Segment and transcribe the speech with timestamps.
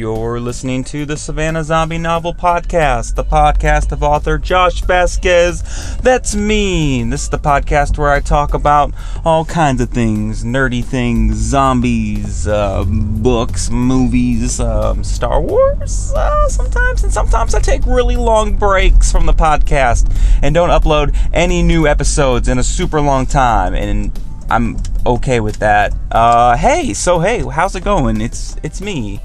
[0.00, 5.98] You're listening to the Savannah Zombie Novel Podcast, the podcast of author Josh Vasquez.
[5.98, 7.02] That's me.
[7.02, 8.94] This is the podcast where I talk about
[9.26, 17.04] all kinds of things nerdy things, zombies, uh, books, movies, um, Star Wars uh, sometimes,
[17.04, 20.10] and sometimes I take really long breaks from the podcast
[20.42, 23.74] and don't upload any new episodes in a super long time.
[23.74, 25.92] And I'm okay with that.
[26.10, 28.22] Uh, hey, so hey, how's it going?
[28.22, 29.20] It's it's me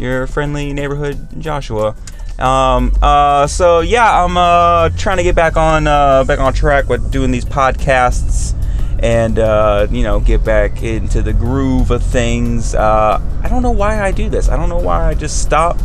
[0.00, 1.94] your friendly neighborhood Joshua.
[2.38, 6.88] Um, uh, so yeah, I'm uh, trying to get back on uh, back on track
[6.88, 8.54] with doing these podcasts
[9.02, 12.74] and uh, you know get back into the groove of things.
[12.74, 14.48] Uh, I don't know why I do this.
[14.48, 15.78] I don't know why I just stop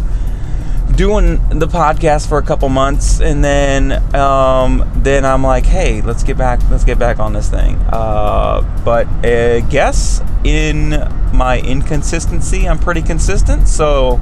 [0.96, 6.24] doing the podcast for a couple months and then um, then I'm like, hey, let's
[6.24, 7.76] get back let's get back on this thing.
[7.90, 10.92] Uh, but I guess in
[11.34, 13.68] my inconsistency, I'm pretty consistent.
[13.68, 14.22] So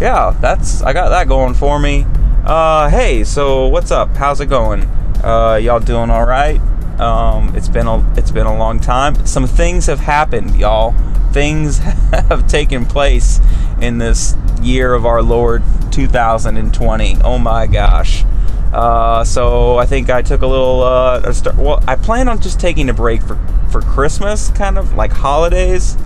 [0.00, 2.06] yeah, that's I got that going for me.
[2.44, 4.16] Uh, hey, so what's up?
[4.16, 4.84] How's it going?
[5.22, 6.60] Uh, y'all doing all right?
[7.00, 9.26] Um, it's been a it's been a long time.
[9.26, 10.94] Some things have happened, y'all.
[11.32, 11.78] Things
[12.12, 13.40] have taken place
[13.82, 14.34] in this
[14.66, 17.18] year of our Lord 2020.
[17.24, 18.24] Oh my gosh.
[18.72, 20.82] Uh, so I think I took a little.
[20.82, 23.38] Uh, well, I plan on just taking a break for
[23.70, 25.96] for Christmas, kind of like holidays.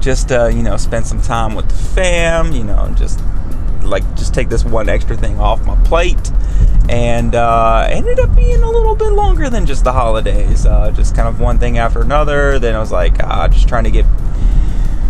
[0.00, 2.52] Just uh, you know, spend some time with the fam.
[2.52, 3.20] You know, just
[3.82, 6.32] like just take this one extra thing off my plate,
[6.88, 10.66] and uh, ended up being a little bit longer than just the holidays.
[10.66, 12.58] Uh, just kind of one thing after another.
[12.58, 14.06] Then I was like, ah, just trying to get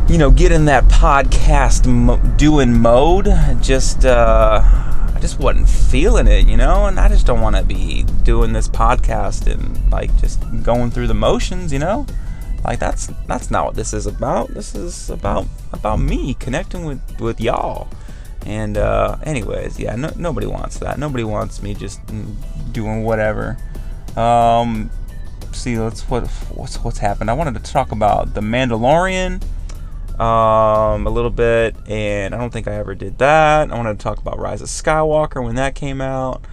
[0.09, 3.27] you know, get in that podcast mo- doing mode.
[3.61, 7.65] Just, uh, I just wasn't feeling it, you know, and I just don't want to
[7.65, 12.07] be doing this podcast and like just going through the motions, you know.
[12.65, 14.49] Like that's that's not what this is about.
[14.49, 17.89] This is about about me connecting with with y'all.
[18.45, 20.99] And uh, anyways, yeah, no, nobody wants that.
[20.99, 22.01] Nobody wants me just
[22.73, 23.57] doing whatever.
[24.17, 24.91] Um,
[25.53, 27.31] see, let's what what's what's happened.
[27.31, 29.43] I wanted to talk about the Mandalorian
[30.19, 33.71] um, a little bit, and I don't think I ever did that.
[33.71, 36.45] I wanted to talk about Rise of Skywalker when that came out,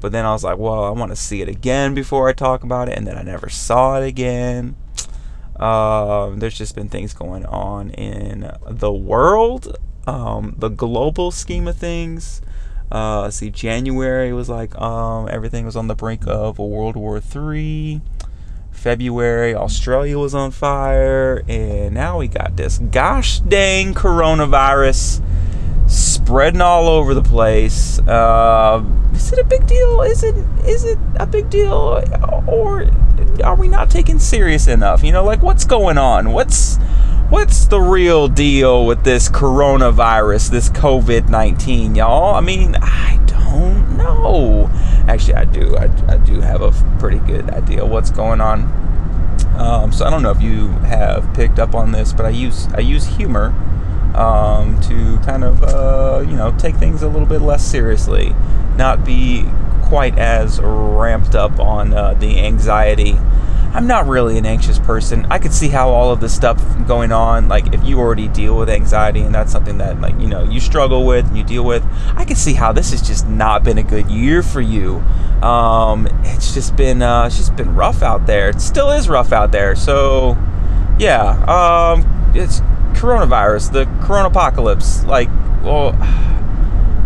[0.00, 2.64] but then I was like, well, I want to see it again before I talk
[2.64, 4.76] about it, and then I never saw it again.
[5.56, 11.76] Um, there's just been things going on in the world, um, the global scheme of
[11.76, 12.42] things.
[12.90, 17.20] Uh, see, January was like um, everything was on the brink of a World War
[17.20, 18.02] Three.
[18.82, 25.22] February, Australia was on fire, and now we got this gosh dang coronavirus
[25.86, 28.00] spreading all over the place.
[28.00, 28.84] Uh,
[29.14, 30.02] is it a big deal?
[30.02, 30.34] Is it
[30.66, 32.02] is it a big deal,
[32.48, 32.90] or
[33.44, 35.04] are we not taking serious enough?
[35.04, 36.32] You know, like what's going on?
[36.32, 36.78] What's
[37.28, 42.34] what's the real deal with this coronavirus, this COVID nineteen, y'all?
[42.34, 44.68] I mean, I don't know.
[45.08, 45.76] Actually, I do.
[45.76, 48.62] I, I do have a pretty good idea what's going on.
[49.58, 52.68] Um, so I don't know if you have picked up on this, but I use
[52.74, 53.54] I use humor
[54.14, 58.34] um, to kind of uh, you know take things a little bit less seriously,
[58.76, 59.44] not be
[59.82, 63.16] quite as ramped up on uh, the anxiety
[63.74, 65.26] I'm not really an anxious person.
[65.30, 68.58] I could see how all of this stuff going on, like if you already deal
[68.58, 71.64] with anxiety and that's something that like, you know, you struggle with and you deal
[71.64, 71.82] with,
[72.14, 74.96] I could see how this has just not been a good year for you.
[75.42, 78.50] Um, it's just been uh, it's just been rough out there.
[78.50, 79.74] It still is rough out there.
[79.74, 80.36] So,
[80.98, 82.60] yeah, um, it's
[82.92, 85.02] coronavirus, the corona apocalypse.
[85.04, 85.28] Like,
[85.62, 85.92] well,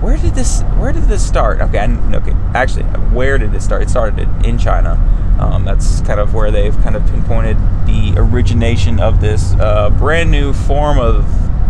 [0.01, 1.61] where did this where did this start?
[1.61, 3.83] Okay, I, okay, actually, where did it start?
[3.83, 4.99] It started in China.
[5.41, 10.31] Um, that's kind of where they've kind of pinpointed the origination of this uh, brand
[10.31, 11.25] new form of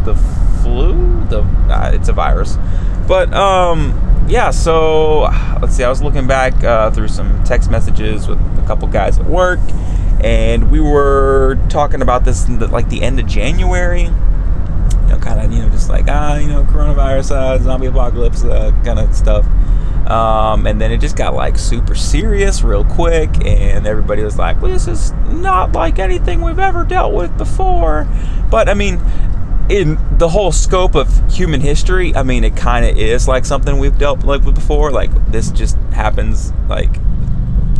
[0.04, 0.15] the
[0.62, 1.25] flu.
[1.26, 2.59] The uh, it's a virus,
[3.09, 4.51] but um, yeah.
[4.51, 5.22] So
[5.60, 5.84] let's see.
[5.84, 9.60] I was looking back uh, through some text messages with a couple guys at work,
[10.22, 14.10] and we were talking about this like the end of January.
[15.06, 18.44] You know, kind of you know just like ah you know coronavirus, uh, zombie apocalypse,
[18.44, 19.47] uh, kind of stuff.
[20.08, 24.62] Um, and then it just got like super serious real quick, and everybody was like,
[24.62, 28.06] well, this is not like anything we've ever dealt with before.
[28.48, 29.00] But I mean,
[29.68, 33.78] in the whole scope of human history, I mean, it kind of is like something
[33.78, 34.92] we've dealt like with before.
[34.92, 36.91] Like this just happens like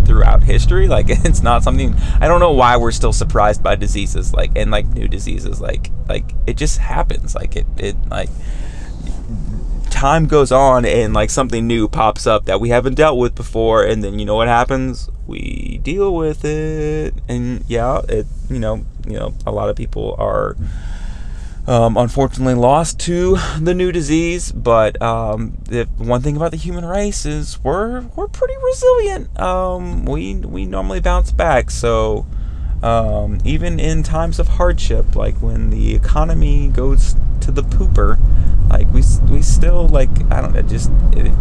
[0.06, 0.87] throughout history.
[0.97, 4.70] Like it's not something I don't know why we're still surprised by diseases like and
[4.70, 5.61] like new diseases.
[5.61, 7.35] Like like it just happens.
[7.35, 8.31] Like it it like
[9.91, 13.82] time goes on and like something new pops up that we haven't dealt with before
[13.82, 18.85] and then you know what happens we deal with it and yeah it you know
[19.06, 20.55] you know a lot of people are
[21.67, 24.53] um, unfortunately lost to the new disease.
[24.53, 29.39] But um, the one thing about the human race is we're we're pretty resilient.
[29.39, 31.71] Um, we we normally bounce back.
[31.71, 32.27] So
[32.83, 38.19] um, even in times of hardship, like when the economy goes to the pooper,
[38.71, 40.91] like we we still like I don't know just.
[41.12, 41.33] It,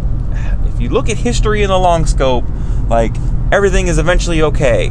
[0.65, 2.43] if you look at history in the long scope,
[2.89, 3.15] like
[3.51, 4.89] everything is eventually okay.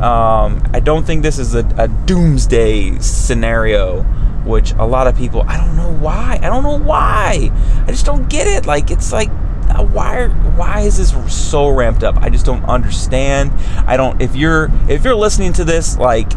[0.00, 4.06] Um, I don't think this is a, a doomsday scenario
[4.46, 7.50] which a lot of people I don't know why I don't know why.
[7.86, 8.66] I just don't get it.
[8.66, 12.16] Like it's like uh, why why is this so ramped up?
[12.18, 13.52] I just don't understand.
[13.86, 16.30] I don't if you're if you're listening to this like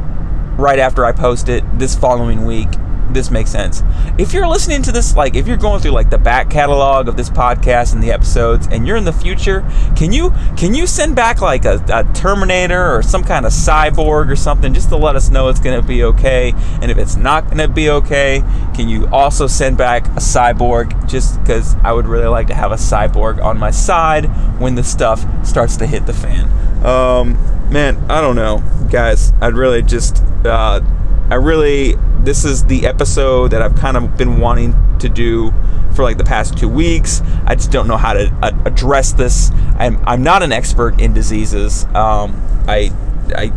[0.58, 2.70] right after I post it this following week
[3.14, 3.84] this makes sense.
[4.18, 7.18] If you're listening to this, like if you're going through like the back catalog of
[7.18, 9.62] this podcast and the episodes, and you're in the future,
[9.96, 14.30] can you can you send back like a, a Terminator or some kind of cyborg
[14.32, 16.54] or something just to let us know it's gonna be okay?
[16.82, 18.44] And if it's not gonna be okay,
[18.76, 21.10] can you also send back a cyborg?
[21.10, 24.26] Just because I would really like to have a cyborg on my side
[24.60, 26.46] when the stuff starts to hit the fan.
[26.86, 27.34] Um,
[27.72, 29.34] man, I don't know, guys.
[29.42, 30.24] I'd really just.
[30.46, 30.82] Uh,
[31.30, 35.52] I really, this is the episode that I've kind of been wanting to do
[35.96, 37.22] for like the past two weeks.
[37.46, 39.52] I just don't know how to uh, address this.
[39.78, 41.86] I'm, I'm not an expert in diseases.
[41.96, 42.92] Um, I,
[43.36, 43.52] I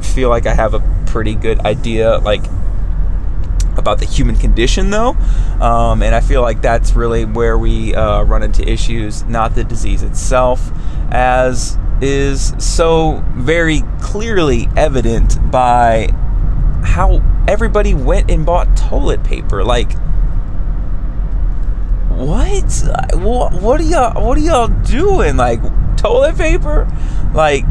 [0.00, 2.42] feel like I have a pretty good idea, like,
[3.76, 5.10] about the human condition though
[5.60, 9.62] um, and i feel like that's really where we uh, run into issues not the
[9.62, 10.72] disease itself
[11.12, 16.08] as is so very clearly evident by
[16.98, 19.62] how everybody went and bought toilet paper.
[19.62, 19.92] Like,
[22.10, 22.64] what?
[23.14, 23.52] What?
[23.62, 24.26] What are y'all?
[24.26, 25.36] What are y'all doing?
[25.36, 25.60] Like,
[25.96, 26.88] toilet paper?
[27.32, 27.62] Like,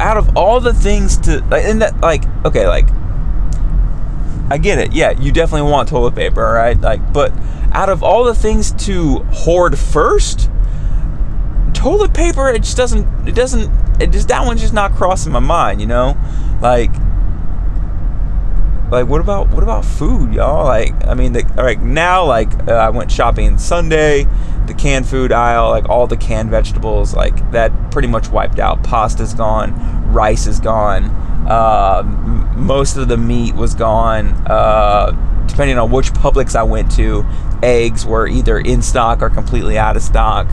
[0.00, 2.88] out of all the things to, and that, like, okay, like,
[4.50, 4.92] I get it.
[4.92, 6.78] Yeah, you definitely want toilet paper, right?
[6.80, 7.32] Like, but
[7.70, 10.50] out of all the things to hoard first,
[11.72, 15.38] toilet paper, it just doesn't, it doesn't, it just that one's just not crossing my
[15.38, 16.16] mind, you know,
[16.60, 16.90] like
[18.90, 20.64] like what about what about food y'all?
[20.64, 24.26] Like i mean the, all right now like uh, i went shopping sunday
[24.66, 28.82] the canned food aisle like all the canned vegetables like that pretty much wiped out.
[28.84, 29.72] Pasta's gone
[30.12, 31.04] rice is gone
[31.48, 34.28] uh, m- most of the meat was gone.
[34.46, 35.10] Uh,
[35.46, 37.24] depending on which publix i went to
[37.62, 40.46] eggs were either in stock or completely out of stock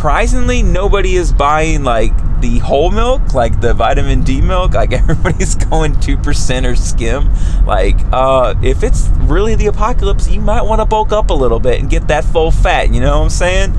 [0.00, 2.10] surprisingly nobody is buying like
[2.40, 7.28] the whole milk, like the vitamin D milk, like everybody's going 2% or skim.
[7.66, 11.60] Like, uh, if it's really the apocalypse, you might want to bulk up a little
[11.60, 13.70] bit and get that full fat, you know what I'm saying?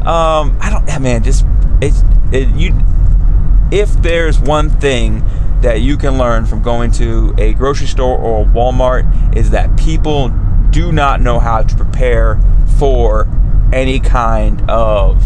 [0.00, 1.46] Um, I don't, man, just,
[1.80, 2.02] it's,
[2.32, 2.74] it, you,
[3.70, 5.24] if there's one thing
[5.60, 10.30] that you can learn from going to a grocery store or Walmart is that people
[10.70, 12.40] do not know how to prepare
[12.78, 13.28] for
[13.72, 15.22] any kind of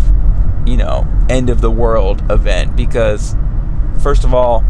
[0.66, 3.34] you know, end of the world event because,
[4.02, 4.64] first of all,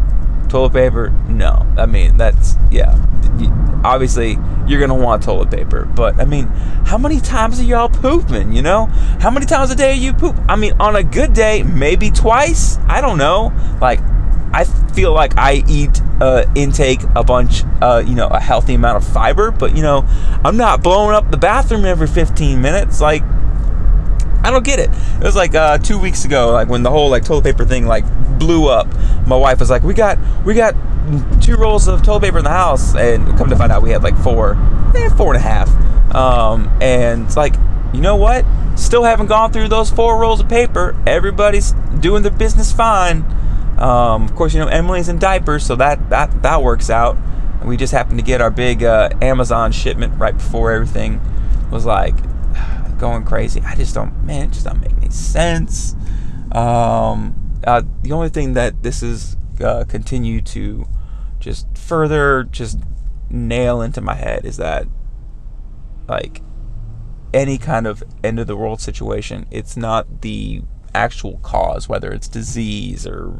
[0.49, 1.65] toilet paper, no.
[1.77, 2.97] I mean, that's, yeah.
[3.83, 4.37] Obviously,
[4.67, 5.85] you're going to want toilet paper.
[5.85, 6.47] But, I mean,
[6.85, 8.85] how many times are y'all pooping, you know?
[9.19, 10.35] How many times a day are you poop?
[10.47, 12.77] I mean, on a good day, maybe twice.
[12.87, 13.51] I don't know.
[13.81, 13.99] Like,
[14.53, 19.03] I feel like I eat uh, intake a bunch, uh, you know, a healthy amount
[19.03, 20.05] of fiber, but you know,
[20.45, 23.01] I'm not blowing up the bathroom every 15 minutes.
[23.01, 23.23] Like,
[24.43, 24.89] I don't get it.
[24.89, 27.85] It was like uh, two weeks ago, like when the whole like toilet paper thing
[27.85, 28.03] like
[28.39, 28.87] blew up.
[29.25, 30.75] My wife was like, "We got we got
[31.41, 34.03] two rolls of toilet paper in the house," and come to find out, we had
[34.03, 34.57] like four,
[34.95, 35.69] eh, four and a half.
[36.13, 37.55] Um, and it's like,
[37.93, 38.45] you know what?
[38.75, 40.95] Still haven't gone through those four rolls of paper.
[41.07, 43.23] Everybody's doing their business fine.
[43.77, 47.17] Um, of course, you know Emily's in diapers, so that that that works out.
[47.61, 51.21] And we just happened to get our big uh, Amazon shipment right before everything
[51.71, 52.13] was like
[53.03, 53.61] going crazy.
[53.65, 55.93] I just don't, man, it just don't make any sense.
[56.53, 60.85] Um, uh, the only thing that this is uh, continue to
[61.41, 62.79] just further just
[63.29, 64.87] nail into my head is that
[66.07, 66.41] like
[67.33, 70.61] any kind of end of the world situation, it's not the
[70.95, 73.33] actual cause, whether it's disease or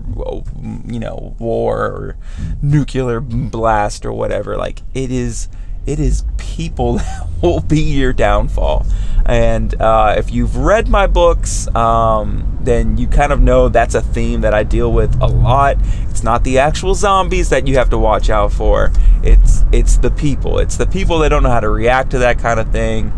[0.85, 2.17] you know war or
[2.61, 4.57] nuclear blast or whatever.
[4.57, 5.47] Like it is
[5.85, 8.85] it is people that will be your downfall.
[9.33, 14.01] And uh, if you've read my books, um, then you kind of know that's a
[14.01, 15.77] theme that I deal with a lot.
[16.11, 18.91] It's not the actual zombies that you have to watch out for.
[19.23, 20.59] It's it's the people.
[20.59, 23.11] It's the people that don't know how to react to that kind of thing,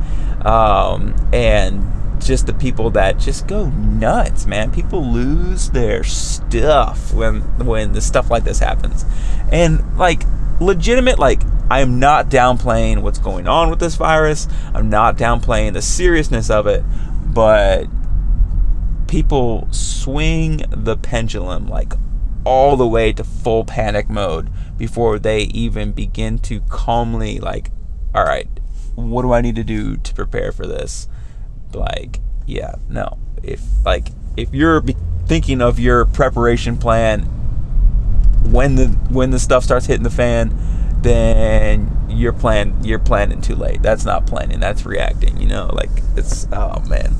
[0.45, 1.91] um, and
[2.21, 4.71] just the people that just go nuts, man.
[4.71, 9.03] People lose their stuff when when the stuff like this happens,
[9.51, 10.23] and like
[10.59, 14.47] legitimate like I am not downplaying what's going on with this virus.
[14.73, 16.83] I'm not downplaying the seriousness of it,
[17.25, 17.87] but
[19.07, 21.93] people swing the pendulum like
[22.43, 27.71] all the way to full panic mode before they even begin to calmly like
[28.13, 28.47] all right
[28.95, 31.07] what do i need to do to prepare for this
[31.73, 34.83] like yeah no if like if you're
[35.27, 37.27] thinking of your preparation plan
[38.51, 40.55] when the when the stuff starts hitting the fan
[41.01, 45.89] then you're plan you're planning too late that's not planning that's reacting you know like
[46.15, 47.13] it's oh man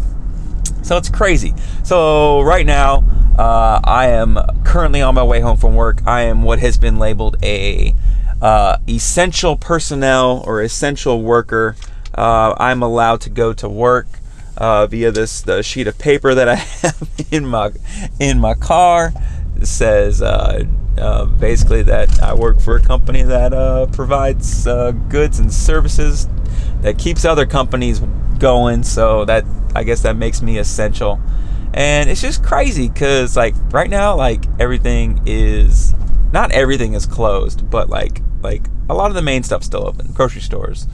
[0.83, 1.53] so it's crazy
[1.83, 3.03] so right now
[3.37, 6.01] uh, I am currently on my way home from work.
[6.07, 7.93] I am what has been labeled a
[8.41, 11.75] uh, essential personnel or essential worker.
[12.17, 14.07] Uh, I'm allowed to go to work
[14.57, 17.71] uh, via this the sheet of paper that I have in my
[18.19, 19.11] in my car.
[19.57, 20.21] It says
[20.97, 24.65] uh, uh, basically that I work for a company that provides
[25.09, 26.27] goods and services
[26.81, 27.99] that keeps other companies
[28.39, 28.83] going.
[28.83, 31.21] So that I guess that makes me essential.
[31.73, 35.93] And it's just crazy because like right now like everything is
[36.31, 40.11] not everything is closed but like like a lot of the main stuff's still open
[40.13, 40.87] grocery stores.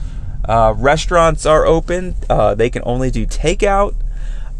[0.44, 2.16] Uh, restaurants are open.
[2.28, 3.94] Uh, they can only do takeout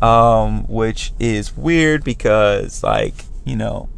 [0.02, 3.88] um, which is weird because like you know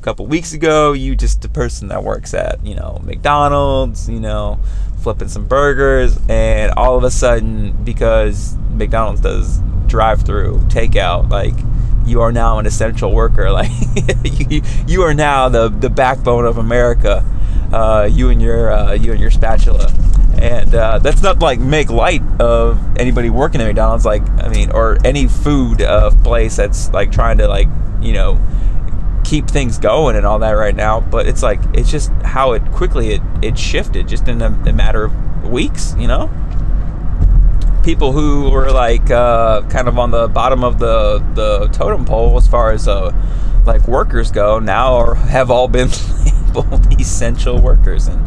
[0.00, 4.18] a couple weeks ago you just a person that works at you know mcdonald's you
[4.18, 4.58] know
[5.02, 11.54] flipping some burgers and all of a sudden because mcdonald's does drive through, takeout, like
[12.06, 13.50] you are now an essential worker.
[13.60, 13.70] Like
[14.50, 17.24] you, you are now the the backbone of America.
[17.72, 19.92] Uh, you and your uh, you and your spatula,
[20.40, 24.04] and uh, that's not like make light of anybody working at McDonald's.
[24.04, 27.68] Like I mean, or any food uh, place that's like trying to like
[28.00, 28.40] you know
[29.30, 31.00] keep things going and all that right now.
[31.00, 34.72] But it's like it's just how it quickly it it shifted just in a, a
[34.72, 35.94] matter of weeks.
[35.96, 36.28] You know
[37.82, 42.36] people who were like uh, kind of on the bottom of the the totem pole
[42.36, 43.10] as far as uh,
[43.64, 45.88] like workers go now are, have all been
[46.24, 48.20] labeled essential workers and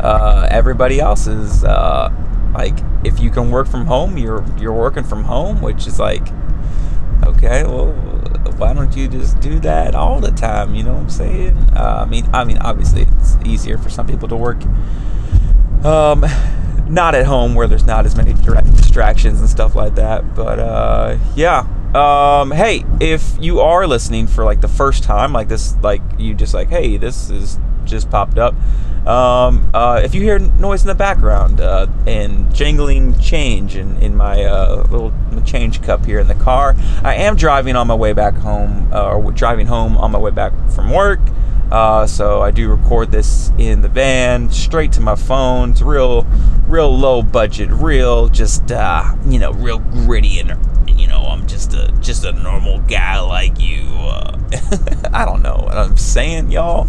[0.00, 2.12] uh, everybody else is uh,
[2.54, 6.26] like if you can work from home you're you're working from home which is like
[7.24, 8.09] okay well
[8.56, 12.04] why don't you just do that all the time you know what i'm saying uh,
[12.06, 14.62] i mean i mean obviously it's easier for some people to work
[15.84, 16.24] um
[16.88, 18.34] not at home where there's not as many
[18.90, 20.34] distractions and stuff like that.
[20.34, 21.66] But uh, yeah.
[21.94, 26.34] Um, hey, if you are listening for like the first time, like this, like you
[26.34, 28.54] just like, hey, this is just popped up.
[29.06, 34.14] Um, uh, if you hear noise in the background uh, and jangling change in, in
[34.14, 35.12] my uh, little
[35.44, 39.14] change cup here in the car, I am driving on my way back home, uh,
[39.14, 41.20] or driving home on my way back from work.
[41.72, 45.70] Uh, so I do record this in the van, straight to my phone.
[45.70, 46.24] It's real,
[46.68, 50.50] real low budget, real just uh, you know, real gritty and
[50.98, 53.86] you know, I'm just a just a normal guy like you.
[53.90, 54.38] Uh,
[55.12, 56.88] I don't know what I'm saying, y'all.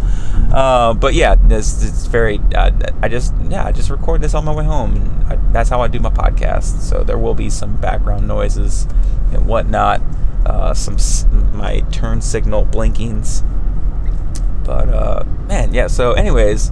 [0.52, 2.40] Uh, but yeah, this it's very.
[2.54, 2.70] Uh,
[3.02, 5.80] I just yeah, I just record this on my way home, and I, that's how
[5.80, 6.80] I do my podcast.
[6.80, 8.86] So there will be some background noises
[9.32, 10.00] and whatnot.
[10.44, 10.96] Uh, some
[11.52, 13.42] my turn signal blinkings
[14.64, 15.86] but uh, man, yeah.
[15.86, 16.70] So, anyways,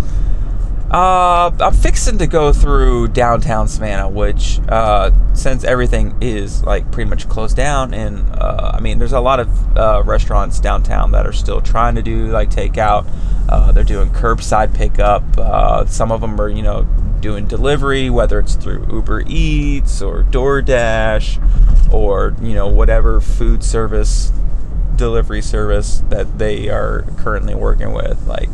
[0.91, 5.11] uh, I'm fixing to go through downtown Savannah, which uh,
[5.41, 9.41] since everything is like pretty much closed down, and uh, I mean, there's a lot
[9.41, 13.07] of uh, restaurants downtown that are still trying to do like takeout.
[13.49, 15.23] Uh, they're doing curbside pickup.
[15.37, 16.83] Uh, some of them are, you know,
[17.21, 24.33] doing delivery, whether it's through Uber Eats or DoorDash or you know whatever food service
[24.97, 28.27] delivery service that they are currently working with.
[28.27, 28.51] Like,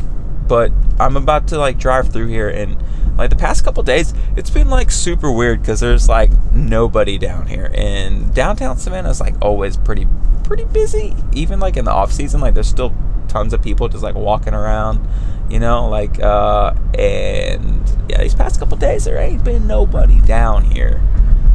[0.49, 2.76] but I'm about to like drive through here and
[3.17, 7.47] like the past couple days, it's been like super weird because there's like nobody down
[7.47, 10.07] here, and downtown Savannah is like always pretty
[10.45, 11.17] pretty busy.
[11.33, 12.95] Even like in the off season, like there's still
[13.29, 15.07] tons of people just like walking around,
[15.50, 20.65] you know, like uh and yeah, these past couple days there ain't been nobody down
[20.65, 21.00] here.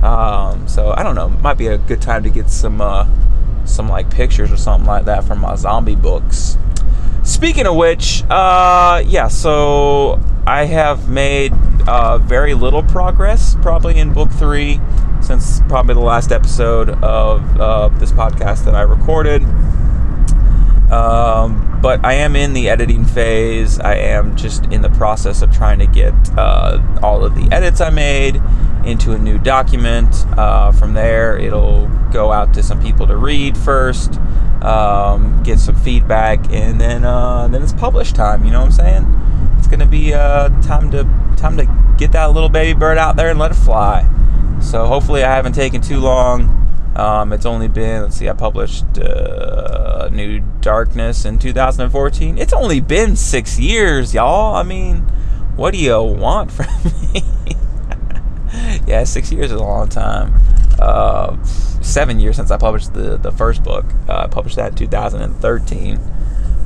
[0.01, 3.07] Um, so I don't know, might be a good time to get some uh
[3.65, 6.57] some like pictures or something like that from my zombie books.
[7.31, 11.53] Speaking of which, uh, yeah, so I have made
[11.87, 14.81] uh, very little progress probably in book three
[15.21, 19.43] since probably the last episode of uh, this podcast that I recorded.
[20.91, 23.79] Um, but I am in the editing phase.
[23.79, 27.79] I am just in the process of trying to get uh, all of the edits
[27.79, 28.41] I made
[28.85, 30.13] into a new document.
[30.37, 34.19] Uh, from there, it'll go out to some people to read first,
[34.61, 38.45] um, get some feedback, and then uh, then it's publish time.
[38.45, 39.55] You know what I'm saying?
[39.57, 41.03] It's gonna be uh, time to
[41.37, 44.07] time to get that little baby bird out there and let it fly.
[44.61, 46.57] So hopefully I haven't taken too long.
[46.95, 52.37] Um, it's only been let's see, I published uh, New Darkness in 2014.
[52.37, 54.55] It's only been six years, y'all.
[54.55, 54.97] I mean,
[55.55, 56.67] what do you want from
[57.13, 57.23] me?
[58.87, 60.33] yeah, six years is a long time.
[60.81, 61.37] Uh,
[61.81, 63.85] seven years since I published the the first book.
[64.09, 65.99] Uh, I published that in 2013.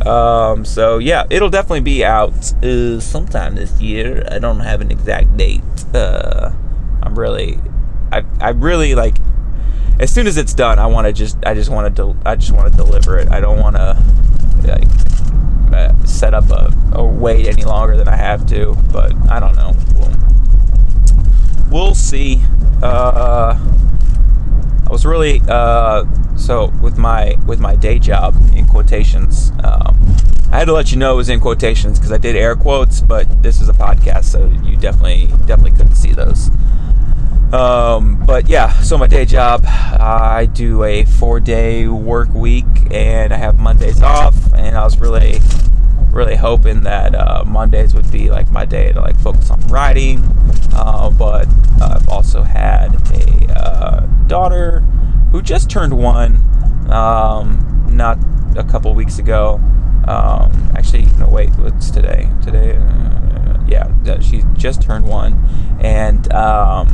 [0.06, 4.26] Um, so yeah, it'll definitely be out uh, sometime this year.
[4.32, 5.64] I don't have an exact date.
[5.94, 6.52] Uh,
[7.02, 7.60] I'm really,
[8.12, 9.18] I I really like.
[10.00, 12.52] As soon as it's done, I want to just I just want to I just
[12.52, 13.32] want to deliver it.
[13.32, 13.98] I don't want to
[14.66, 14.88] like
[15.74, 18.78] uh, set up a wait any longer than I have to.
[18.92, 19.74] But I don't know.
[19.96, 22.42] We'll, we'll see.
[22.84, 23.58] Uh,
[24.86, 26.06] I was really uh,
[26.38, 29.52] so with my with my day job in quotations.
[29.64, 29.98] Um,
[30.52, 33.02] I had to let you know it was in quotations because I did air quotes,
[33.02, 36.50] but this is a podcast, so you definitely definitely couldn't see those.
[37.52, 43.34] Um, but yeah, so my day job, I do a four day work week, and
[43.34, 45.40] I have Mondays off, and I was really
[46.16, 50.24] really hoping that uh, Mondays would be like my day to like focus on writing.
[50.74, 51.46] Uh, but
[51.82, 54.80] I've also had a uh, daughter
[55.32, 56.38] who just turned one,
[56.90, 58.18] um, not
[58.56, 59.56] a couple weeks ago.
[60.08, 62.30] Um, actually, no, wait, what's today?
[62.42, 65.44] Today, uh, yeah, she just turned one,
[65.82, 66.88] and um,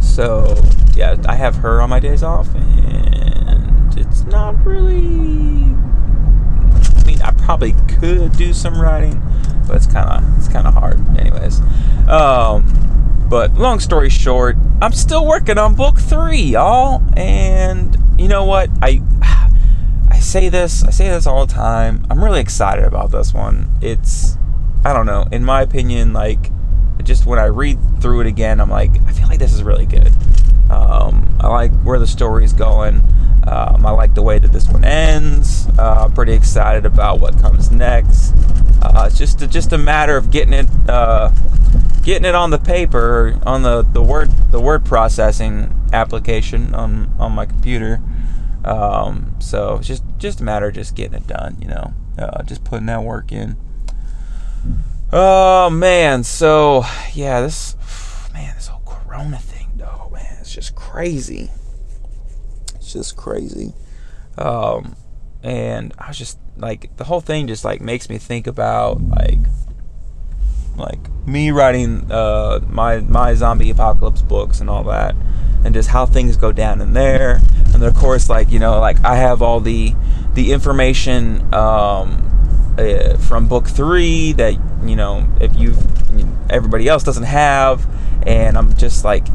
[0.00, 0.56] so
[0.94, 5.65] yeah, I have her on my days off, and it's not really
[7.46, 9.22] probably could do some writing,
[9.68, 11.60] but it's kind of it's kind of hard, anyways.
[12.08, 18.44] Um, but long story short, I'm still working on book three, y'all, and you know
[18.44, 18.68] what?
[18.82, 19.00] I
[20.10, 22.04] I say this, I say this all the time.
[22.10, 23.70] I'm really excited about this one.
[23.80, 24.36] It's
[24.84, 26.50] I don't know, in my opinion, like
[27.04, 29.86] just when I read through it again, I'm like, I feel like this is really
[29.86, 30.12] good.
[30.68, 33.04] Um, I like where the story's going.
[33.46, 35.68] Um, I like the way that this one ends.
[35.78, 38.32] Uh, pretty excited about what comes next.
[38.82, 41.30] Uh, it's just a, just a matter of getting it uh,
[42.02, 47.32] getting it on the paper on the, the word the word processing application on on
[47.32, 48.00] my computer.
[48.64, 51.56] Um, so it's just just a matter of just getting it done.
[51.60, 53.56] You know, uh, just putting that work in.
[55.12, 57.76] Oh man, so yeah, this
[58.32, 61.50] man, this whole Corona thing, though, man, it's just crazy.
[62.86, 63.72] It's just crazy.
[64.38, 64.94] Um,
[65.42, 69.40] and I was just like the whole thing just like makes me think about like
[70.76, 75.16] like me writing uh, my my zombie apocalypse books and all that
[75.64, 78.78] and just how things go down in there and then of course like you know
[78.78, 79.92] like I have all the
[80.34, 85.74] the information um, uh, from book three that you know if you
[86.50, 87.84] everybody else doesn't have
[88.24, 89.26] and I'm just like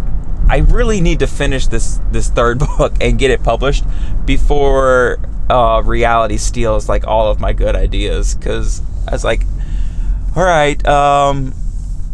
[0.51, 3.85] I really need to finish this this third book and get it published
[4.25, 8.35] before uh, reality steals like all of my good ideas.
[8.35, 9.43] Because I was like,
[10.35, 11.53] all right, um,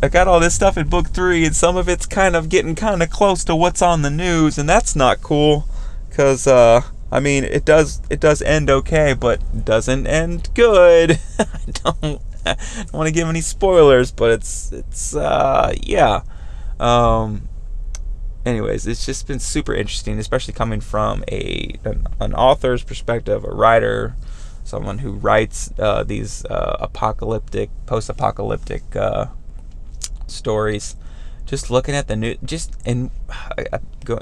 [0.04, 2.76] I got all this stuff in book three, and some of it's kind of getting
[2.76, 5.68] kind of close to what's on the news, and that's not cool.
[6.08, 11.20] Because uh, I mean, it does it does end okay, but doesn't end good.
[11.40, 16.22] I don't, I don't want to give any spoilers, but it's it's uh, yeah.
[16.80, 17.50] Um,
[18.48, 23.50] anyways, it's just been super interesting, especially coming from a an, an author's perspective, a
[23.52, 24.16] writer,
[24.64, 29.28] someone who writes uh, these uh, apocalyptic, post-apocalyptic uh,
[30.28, 30.96] stories.
[31.46, 33.12] Just looking at the new, just and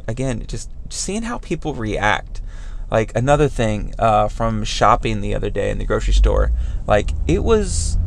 [0.08, 2.42] again, just seeing how people react.
[2.92, 6.52] Like another thing uh, from shopping the other day in the grocery store,
[6.88, 7.98] like it was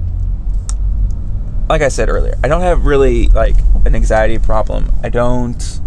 [1.68, 4.92] like I said earlier, I don't have really like an anxiety problem.
[5.02, 5.80] I don't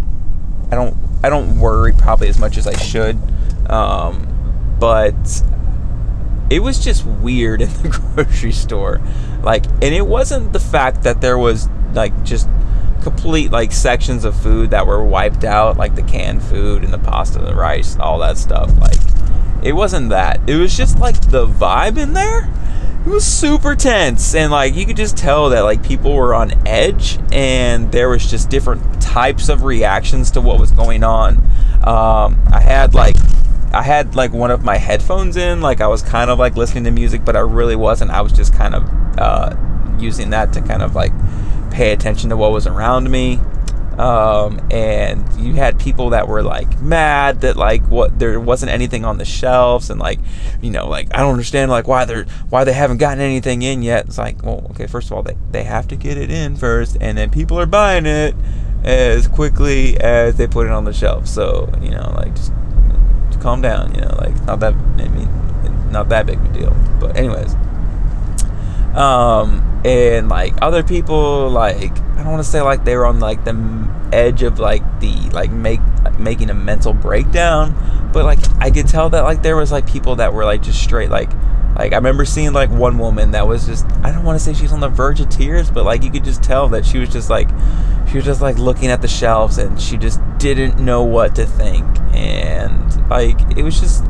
[0.71, 3.17] I don't I don't worry probably as much as I should,
[3.69, 5.43] um, but
[6.49, 9.01] it was just weird in the grocery store,
[9.43, 12.47] like, and it wasn't the fact that there was like just
[13.03, 16.99] complete like sections of food that were wiped out, like the canned food and the
[16.99, 18.75] pasta and the rice, all that stuff.
[18.79, 18.99] Like,
[19.63, 20.41] it wasn't that.
[20.49, 22.49] It was just like the vibe in there
[23.05, 26.51] it was super tense and like you could just tell that like people were on
[26.67, 31.37] edge and there was just different types of reactions to what was going on.
[31.83, 33.15] Um, i had like
[33.73, 36.83] i had like one of my headphones in like i was kind of like listening
[36.83, 38.11] to music but i really wasn't.
[38.11, 38.83] I was just kind of
[39.17, 39.55] uh,
[39.99, 41.11] using that to kind of like
[41.71, 43.39] pay attention to what was around me
[44.01, 49.05] Um, and you had people that were like mad that like what there wasn't anything
[49.05, 50.19] on the shelves and like
[50.59, 53.83] you know like I don't understand like why they're why they haven't gotten anything in
[53.83, 54.07] yet.
[54.07, 56.97] It's like well okay first of all they, they have to get it in first
[56.99, 58.33] and then people are buying it
[58.83, 61.27] as quickly as they put it on the shelf.
[61.27, 62.51] So you know like just,
[63.27, 63.93] just calm down.
[63.93, 66.75] You know like not that I mean not that big of a deal.
[66.99, 67.55] But anyways
[68.95, 73.19] um and like other people like i don't want to say like they were on
[73.19, 75.79] like the edge of like the like make
[76.19, 77.73] making a mental breakdown
[78.13, 80.81] but like i could tell that like there was like people that were like just
[80.81, 81.31] straight like
[81.77, 84.53] like i remember seeing like one woman that was just i don't want to say
[84.53, 87.10] she's on the verge of tears but like you could just tell that she was
[87.10, 87.49] just like
[88.12, 91.45] she was just like looking at the shelves and she just didn't know what to
[91.45, 91.86] think.
[92.13, 94.03] And like it was just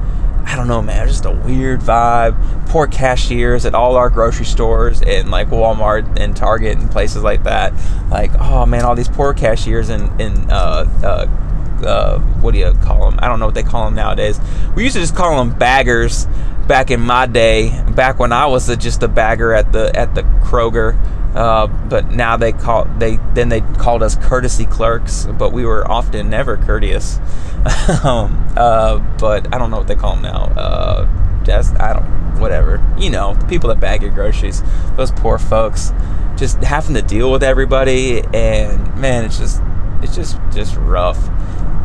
[0.52, 2.68] I don't know, man, just a weird vibe.
[2.68, 7.44] Poor cashiers at all our grocery stores and like Walmart and Target and places like
[7.44, 7.72] that.
[8.10, 12.74] Like, oh man, all these poor cashiers and in uh, uh, uh, what do you
[12.84, 13.18] call them?
[13.22, 14.42] I don't know what they call them nowadays.
[14.76, 16.28] We used to just call them baggers
[16.68, 20.16] back in my day, back when I was a, just a bagger at the at
[20.16, 21.00] the Kroger.
[21.36, 25.90] Uh, but now they call they then they called us courtesy clerks, but we were
[25.90, 27.18] often never courteous.
[28.04, 30.44] um, uh, but I don't know what they call them now.
[30.58, 32.84] Uh, just I don't whatever.
[32.98, 34.62] You know, the people that bag your groceries,
[34.98, 35.94] those poor folks,
[36.36, 39.62] just having to deal with everybody, and man, it's just
[40.02, 41.30] it's just just rough,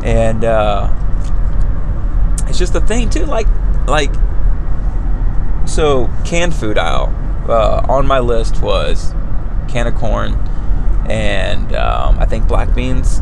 [0.02, 0.92] and uh,
[2.48, 3.26] it's just a thing too.
[3.26, 3.46] Like
[3.86, 4.12] like
[5.66, 7.14] so canned food aisle
[7.48, 9.12] uh, on my list was
[9.76, 10.32] can of corn
[11.06, 13.18] and um, I think black beans.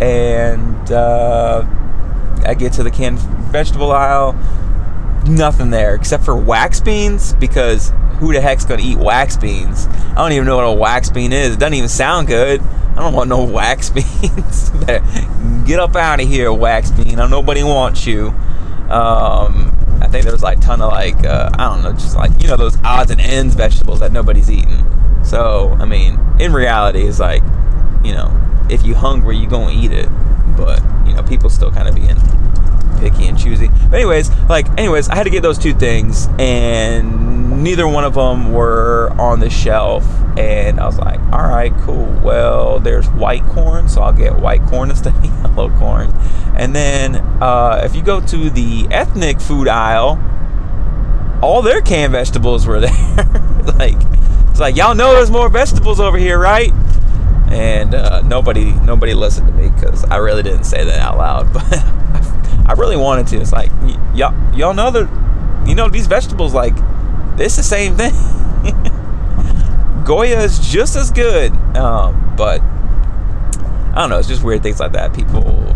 [0.00, 1.64] And uh,
[2.44, 4.32] I get to the canned vegetable aisle,
[5.28, 9.86] nothing there except for wax beans because who the heck's gonna eat wax beans?
[9.86, 11.54] I don't even know what a wax bean is.
[11.54, 12.60] It doesn't even sound good.
[12.60, 14.70] I don't want no wax beans.
[15.66, 17.20] Get up out of here, wax bean.
[17.20, 18.28] I nobody wants you.
[18.90, 22.32] Um, I think there's like a ton of like uh, I don't know, just like
[22.42, 24.91] you know those odds and ends vegetables that nobody's eating.
[25.32, 27.42] So, I mean, in reality, it's like,
[28.04, 28.30] you know,
[28.68, 30.10] if you hungry, you gonna eat it.
[30.58, 32.16] But, you know, people still kind of being
[33.00, 33.68] picky and choosy.
[33.88, 38.12] But anyways, like, anyways, I had to get those two things, and neither one of
[38.12, 40.04] them were on the shelf.
[40.36, 42.12] And I was like, all right, cool.
[42.22, 46.12] Well, there's white corn, so I'll get white corn instead of yellow corn.
[46.54, 50.20] And then uh, if you go to the ethnic food aisle,
[51.40, 52.92] all their canned vegetables were there.
[53.78, 53.96] like,
[54.52, 56.70] it's like y'all know there's more vegetables over here, right?
[57.48, 61.50] And uh, nobody nobody listened to me because I really didn't say that out loud,
[61.54, 61.64] but
[62.68, 63.38] I really wanted to.
[63.40, 63.70] It's like
[64.14, 66.74] y'all y'all know that you know these vegetables like
[67.38, 68.12] it's the same thing.
[70.04, 74.18] Goya is just as good, um, but I don't know.
[74.18, 75.14] It's just weird things like that.
[75.14, 75.74] People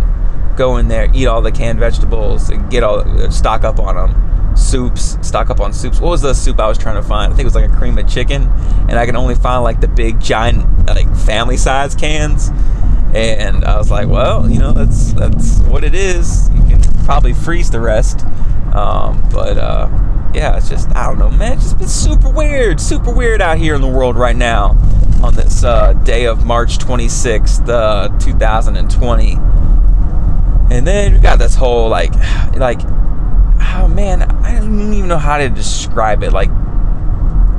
[0.55, 4.26] go in there, eat all the canned vegetables, and get all stock up on them
[4.67, 6.01] soups, stock up on soups.
[6.01, 7.33] What was the soup I was trying to find?
[7.33, 8.43] I think it was like a cream of chicken,
[8.89, 12.51] and I can only find like the big giant like family size cans.
[13.15, 16.51] And I was like, well, you know, that's that's what it is.
[16.51, 18.25] You can probably freeze the rest.
[18.75, 19.89] Um, but uh,
[20.35, 21.53] yeah, it's just I don't know, man.
[21.55, 24.77] It's just been super weird, super weird out here in the world right now
[25.23, 29.33] on this uh, day of March 26th, uh, 2020.
[30.69, 32.13] And then we got this whole like
[32.57, 32.81] like
[33.83, 36.33] oh man, I don't even know how to describe it.
[36.33, 36.51] Like,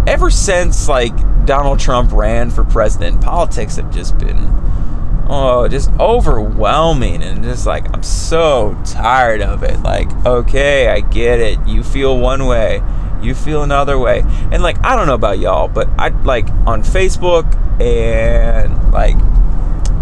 [0.07, 4.57] ever since like Donald Trump ran for president, politics have just been
[5.29, 9.81] oh, just overwhelming and just like I'm so tired of it.
[9.81, 11.59] Like, okay, I get it.
[11.67, 12.81] You feel one way,
[13.21, 14.23] you feel another way.
[14.51, 17.45] And like I don't know about y'all, but I like on Facebook
[17.81, 19.15] and like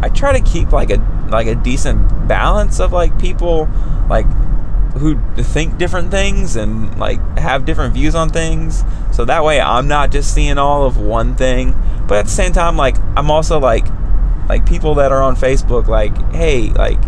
[0.02, 0.98] I try to keep like a
[1.30, 3.68] like a decent balance of like people
[4.10, 4.28] like
[4.98, 8.84] who think different things and like have different views on things.
[9.12, 11.76] So that way I'm not just seeing all of one thing.
[12.08, 13.86] But at the same time, like I'm also like
[14.48, 17.00] like people that are on Facebook like, hey, like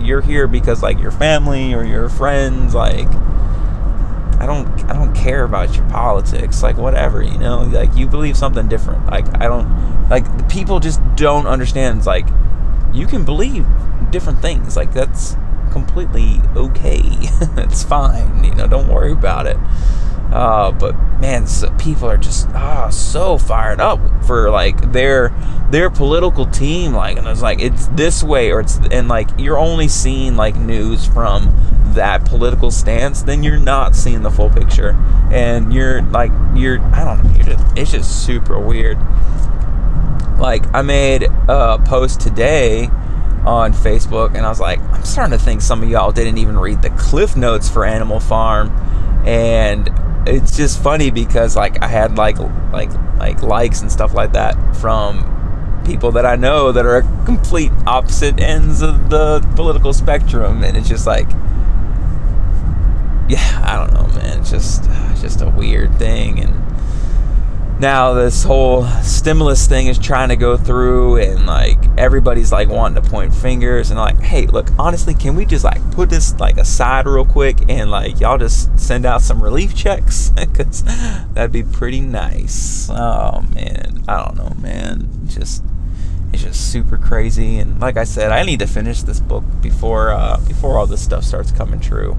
[0.00, 3.08] you're here because like your family or your friends, like
[4.40, 8.36] I don't I don't care about your politics, like whatever, you know, like you believe
[8.36, 9.06] something different.
[9.06, 12.26] Like I don't like people just don't understand it's like
[12.92, 13.66] you can believe
[14.10, 14.76] different things.
[14.76, 15.36] Like that's
[15.74, 17.02] completely okay.
[17.58, 18.44] it's fine.
[18.44, 19.58] You know, don't worry about it.
[20.32, 25.30] Uh, but man, so people are just ah so fired up for like their
[25.70, 26.94] their political team.
[26.94, 30.54] Like, and it's like it's this way, or it's and like you're only seeing like
[30.56, 31.54] news from
[31.94, 33.22] that political stance.
[33.22, 34.96] Then you're not seeing the full picture,
[35.32, 37.30] and you're like you're I don't know.
[37.34, 38.96] You're just, it's just super weird.
[40.38, 42.90] like I made a post today
[43.44, 46.58] on Facebook, and I was like, I'm starting to think some of y'all didn't even
[46.58, 48.70] read the cliff notes for Animal Farm,
[49.26, 49.90] and
[50.26, 52.38] it's just funny because like I had like
[52.72, 55.30] like like likes and stuff like that from
[55.84, 60.88] people that I know that are complete opposite ends of the political spectrum, and it's
[60.88, 61.28] just like,
[63.28, 64.40] yeah, I don't know, man.
[64.40, 66.63] It's just it's just a weird thing, and
[67.84, 73.02] now this whole stimulus thing is trying to go through and like everybody's like wanting
[73.02, 76.56] to point fingers and like hey look honestly can we just like put this like
[76.56, 80.32] aside real quick and like y'all just send out some relief checks?
[80.54, 80.82] Because
[81.34, 82.88] that'd be pretty nice.
[82.88, 84.02] Oh man.
[84.08, 85.26] I don't know man.
[85.26, 85.62] Just
[86.32, 87.58] it's just super crazy.
[87.58, 91.02] And like i said i need to finish this book before uh before all this
[91.02, 92.16] stuff starts coming true.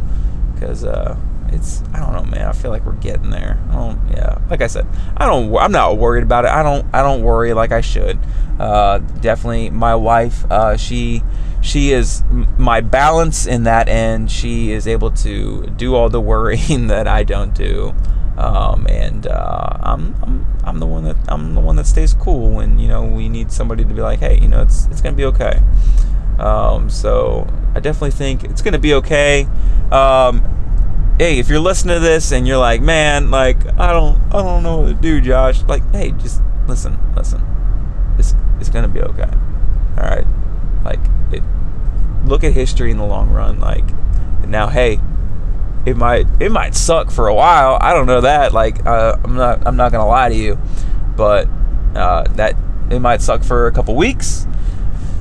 [0.53, 1.17] Because uh
[1.49, 2.47] it's I don't know, man.
[2.47, 3.59] I feel like we're getting there.
[3.69, 4.39] I don't, yeah.
[4.49, 5.55] Like I said, I don't.
[5.55, 6.51] I'm not worried about it.
[6.51, 6.85] I don't.
[6.93, 8.19] I don't worry like I should.
[8.59, 10.49] Uh, definitely, my wife.
[10.49, 11.23] Uh, she
[11.61, 12.23] she is
[12.57, 14.29] my balance in that end.
[14.29, 17.93] She is able to do all the worrying that I don't do.
[18.37, 22.51] Um, and uh, I'm, I'm I'm the one that I'm the one that stays cool
[22.51, 25.15] when you know we need somebody to be like, hey, you know, it's it's gonna
[25.15, 25.61] be okay.
[26.37, 29.47] Um, so I definitely think it's gonna be okay.
[29.91, 30.54] Um,
[31.17, 34.63] hey, if you're listening to this and you're like, man, like I don't, I don't
[34.63, 35.63] know what to do, Josh.
[35.63, 37.43] Like, hey, just listen, listen.
[38.17, 39.29] It's it's gonna be okay.
[39.97, 40.25] All right.
[40.83, 40.99] Like,
[41.31, 41.43] it.
[42.25, 43.59] Look at history in the long run.
[43.59, 43.85] Like,
[44.47, 44.99] now, hey,
[45.85, 47.77] it might it might suck for a while.
[47.81, 48.53] I don't know that.
[48.53, 50.57] Like, uh, I'm not I'm not gonna lie to you,
[51.15, 51.47] but
[51.95, 52.55] uh, that
[52.89, 54.47] it might suck for a couple weeks.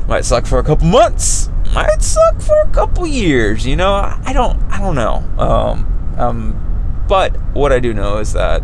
[0.09, 3.66] Might suck for a couple months might suck for a couple years.
[3.66, 5.24] You know, I don't, I don't know.
[5.38, 8.62] Um, um, but what I do know is that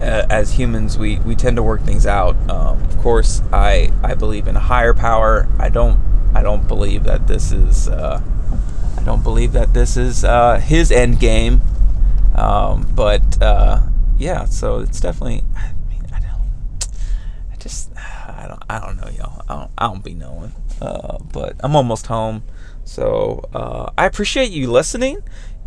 [0.00, 2.36] uh, as humans, we we tend to work things out.
[2.50, 5.48] Um, of course, I I believe in a higher power.
[5.58, 5.98] I don't
[6.34, 8.20] I don't believe that this is uh,
[8.96, 11.62] I don't believe that this is uh, his end game.
[12.34, 13.82] Um, but uh,
[14.18, 15.44] yeah, so it's definitely.
[15.56, 16.88] I mean, I don't.
[17.52, 17.90] I just.
[17.96, 18.62] I don't.
[18.68, 19.42] I don't know, y'all.
[19.48, 19.70] I don't.
[19.78, 20.52] I don't be knowing.
[20.80, 22.42] Uh, but I'm almost home.
[22.84, 25.22] So uh, I appreciate you listening,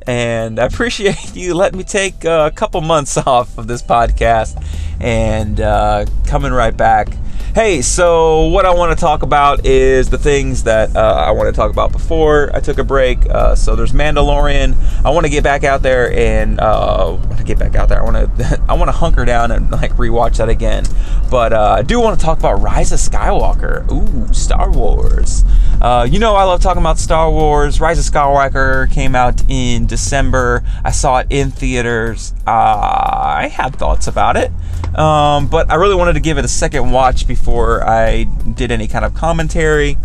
[0.08, 4.64] and I appreciate you letting me take a couple months off of this podcast
[5.00, 7.10] and uh, coming right back.
[7.56, 11.48] Hey, so what I want to talk about is the things that uh, I want
[11.48, 13.28] to talk about before I took a break.
[13.28, 14.78] Uh, so there's Mandalorian.
[15.04, 17.18] I want to get back out there and uh,
[17.50, 18.00] get back out there.
[18.00, 20.86] I want to I want to hunker down and like rewatch that again.
[21.30, 23.90] But uh, I do want to talk about Rise of Skywalker.
[23.92, 25.44] Ooh, Star Wars.
[25.82, 27.80] Uh, you know I love talking about Star Wars.
[27.80, 30.62] Rise of Skywalker came out in December.
[30.84, 32.34] I saw it in theaters.
[32.46, 34.52] I had thoughts about it,
[34.98, 38.90] um, but I really wanted to give it a second watch before I did any
[38.90, 39.98] kind of commentary.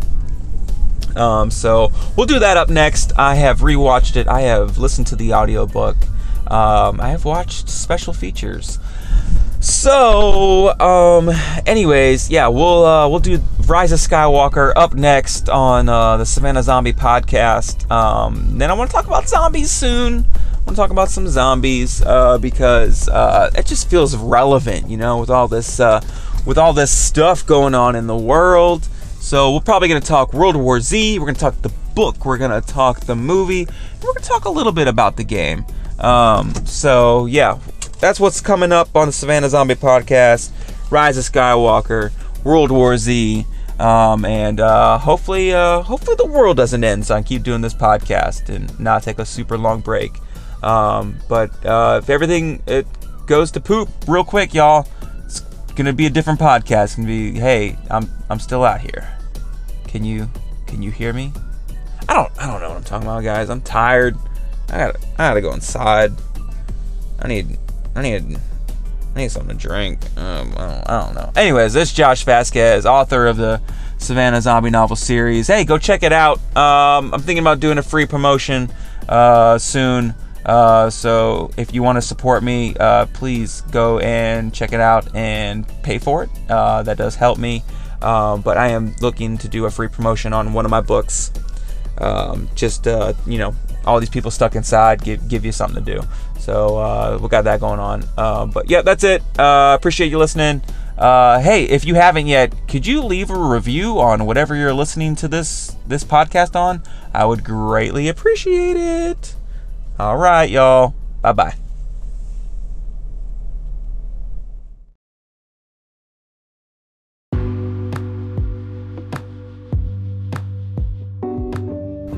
[1.16, 3.12] Um, so we'll do that up next.
[3.16, 4.28] I have rewatched it.
[4.28, 5.96] I have listened to the audiobook.
[6.46, 8.78] Um, I have watched special features.
[9.64, 11.30] So, um,
[11.64, 16.62] anyways, yeah, we'll uh, we'll do Rise of Skywalker up next on uh, the Savannah
[16.62, 17.90] Zombie podcast.
[17.90, 20.26] Um, then I want to talk about zombies soon.
[20.34, 24.98] I want to talk about some zombies uh, because uh, it just feels relevant, you
[24.98, 26.02] know, with all this uh,
[26.44, 28.84] with all this stuff going on in the world.
[29.18, 31.18] So we're probably going to talk World War Z.
[31.18, 32.26] We're going to talk the book.
[32.26, 33.64] We're going to talk the movie.
[33.64, 35.64] we're going to talk a little bit about the game.
[35.98, 37.58] Um, so yeah,
[38.04, 40.50] that's what's coming up on the Savannah Zombie podcast.
[40.90, 42.12] Rise of Skywalker,
[42.44, 43.46] World War Z,
[43.78, 47.06] um, and uh, hopefully, uh, hopefully the world doesn't end.
[47.06, 50.12] So I can keep doing this podcast and not take a super long break.
[50.62, 52.86] Um, but uh, if everything it
[53.24, 54.86] goes to poop real quick, y'all,
[55.24, 55.40] it's
[55.74, 56.84] gonna be a different podcast.
[56.84, 59.16] It's gonna be, hey, I'm I'm still out here.
[59.88, 60.28] Can you
[60.66, 61.32] can you hear me?
[62.06, 63.48] I don't I don't know what I'm talking about, guys.
[63.48, 64.14] I'm tired.
[64.68, 66.12] I gotta I gotta go inside.
[67.18, 67.56] I need
[67.94, 68.38] I need
[69.14, 70.00] I need something to drink.
[70.16, 71.32] Um, I, don't, I don't know.
[71.36, 73.60] Anyways, this is Josh Vasquez, author of the
[73.98, 75.46] Savannah Zombie novel series.
[75.46, 76.38] Hey, go check it out.
[76.56, 78.70] Um, I'm thinking about doing a free promotion
[79.08, 80.14] uh, soon.
[80.44, 85.14] Uh, so if you want to support me, uh, please go and check it out
[85.14, 86.30] and pay for it.
[86.48, 87.62] Uh, that does help me.
[88.02, 91.32] Um, but I am looking to do a free promotion on one of my books.
[91.98, 93.54] Um, just uh, you know,
[93.86, 96.02] all these people stuck inside, give give you something to do.
[96.38, 98.04] So uh, we got that going on.
[98.16, 99.22] Uh, but yeah, that's it.
[99.38, 100.62] appreciate you listening.
[100.98, 105.28] hey, if you haven't yet, could you leave a review on whatever you're listening to
[105.28, 106.82] this this podcast on?
[107.12, 109.36] I would greatly appreciate it.
[109.98, 110.94] All right, y'all.
[111.22, 111.63] Bye bye.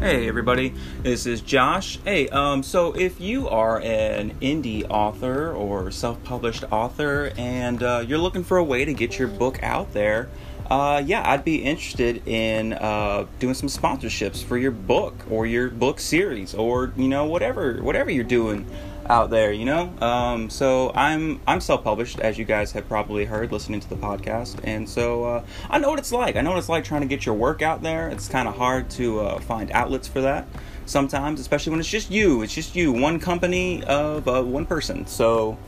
[0.07, 1.99] Hey everybody, this is Josh.
[2.05, 8.21] Hey, um, so if you are an indie author or self-published author and uh, you're
[8.21, 10.29] looking for a way to get your book out there,
[10.71, 15.71] uh, yeah, I'd be interested in uh, doing some sponsorships for your book or your
[15.71, 18.65] book series or you know whatever whatever you're doing
[19.11, 19.53] out there.
[19.53, 23.89] You know, um, so I'm I'm self-published as you guys have probably heard listening to
[23.89, 26.37] the podcast, and so uh, I know what it's like.
[26.37, 28.09] I know what it's like trying to get your work out there.
[28.09, 30.47] It's kind of hard to uh, find outlets for that
[30.87, 32.43] sometimes, especially when it's just you.
[32.43, 35.07] It's just you, one company of uh, one person.
[35.07, 35.59] So.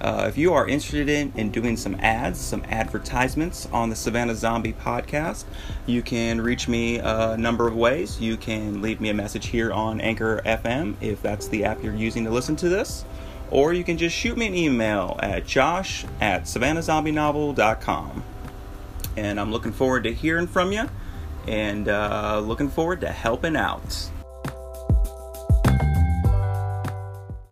[0.00, 4.34] Uh, if you are interested in, in doing some ads, some advertisements on the Savannah
[4.34, 5.44] Zombie podcast,
[5.86, 8.20] you can reach me a number of ways.
[8.20, 11.94] You can leave me a message here on Anchor FM if that's the app you're
[11.94, 13.04] using to listen to this,
[13.50, 18.22] or you can just shoot me an email at josh at savannahzombienovel.com.
[19.16, 20.90] And I'm looking forward to hearing from you
[21.48, 24.10] and uh, looking forward to helping out.